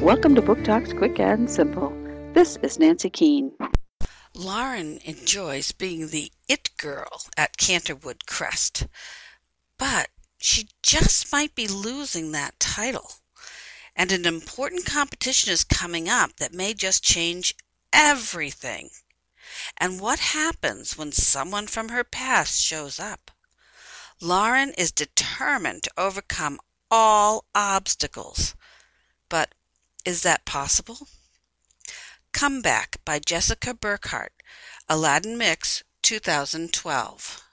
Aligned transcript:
Welcome 0.00 0.34
to 0.34 0.42
Book 0.42 0.62
Talks 0.62 0.92
Quick 0.92 1.18
and 1.18 1.50
Simple. 1.50 1.90
This 2.34 2.58
is 2.62 2.78
Nancy 2.78 3.08
Keane. 3.08 3.52
Lauren 4.34 4.98
enjoys 5.04 5.72
being 5.72 6.08
the 6.08 6.30
it 6.48 6.70
girl 6.76 7.22
at 7.36 7.56
Canterwood 7.56 8.26
Crest, 8.26 8.86
but 9.78 10.10
she 10.38 10.68
just 10.82 11.32
might 11.32 11.54
be 11.54 11.66
losing 11.66 12.32
that 12.32 12.60
title. 12.60 13.10
And 13.96 14.12
an 14.12 14.26
important 14.26 14.84
competition 14.84 15.50
is 15.50 15.64
coming 15.64 16.10
up 16.10 16.36
that 16.36 16.52
may 16.52 16.74
just 16.74 17.02
change 17.02 17.54
everything. 17.90 18.90
And 19.78 19.98
what 19.98 20.18
happens 20.18 20.98
when 20.98 21.10
someone 21.10 21.66
from 21.66 21.88
her 21.88 22.04
past 22.04 22.62
shows 22.62 23.00
up? 23.00 23.30
Lauren 24.20 24.74
is 24.76 24.92
determined 24.92 25.84
to 25.84 25.90
overcome 25.96 26.60
all 26.90 27.46
obstacles. 27.54 28.54
Is 30.06 30.22
that 30.22 30.44
possible? 30.44 31.08
Come 32.32 32.62
Back 32.62 32.98
by 33.04 33.18
Jessica 33.18 33.74
Burkhart, 33.74 34.28
Aladdin 34.88 35.36
Mix, 35.36 35.82
2012. 36.02 37.45